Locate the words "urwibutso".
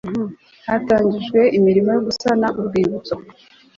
2.59-3.13